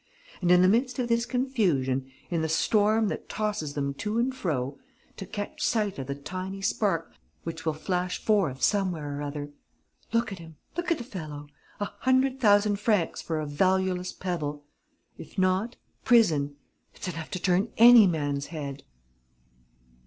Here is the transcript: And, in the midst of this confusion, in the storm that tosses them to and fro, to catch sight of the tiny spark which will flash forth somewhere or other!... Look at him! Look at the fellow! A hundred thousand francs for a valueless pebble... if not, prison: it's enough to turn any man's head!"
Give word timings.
And, 0.41 0.49
in 0.51 0.63
the 0.63 0.67
midst 0.67 0.97
of 0.97 1.09
this 1.09 1.27
confusion, 1.27 2.11
in 2.31 2.41
the 2.41 2.49
storm 2.49 3.07
that 3.09 3.29
tosses 3.29 3.75
them 3.75 3.93
to 3.99 4.17
and 4.17 4.33
fro, 4.33 4.79
to 5.15 5.27
catch 5.27 5.61
sight 5.63 5.99
of 5.99 6.07
the 6.07 6.15
tiny 6.15 6.59
spark 6.59 7.11
which 7.43 7.67
will 7.67 7.75
flash 7.75 8.17
forth 8.17 8.63
somewhere 8.63 9.19
or 9.19 9.21
other!... 9.21 9.51
Look 10.11 10.31
at 10.31 10.39
him! 10.39 10.55
Look 10.75 10.89
at 10.89 10.97
the 10.97 11.03
fellow! 11.03 11.49
A 11.79 11.85
hundred 11.99 12.39
thousand 12.39 12.79
francs 12.79 13.21
for 13.21 13.39
a 13.39 13.45
valueless 13.45 14.11
pebble... 14.11 14.63
if 15.19 15.37
not, 15.37 15.75
prison: 16.03 16.55
it's 16.95 17.07
enough 17.07 17.29
to 17.29 17.39
turn 17.39 17.71
any 17.77 18.07
man's 18.07 18.47
head!" 18.47 18.81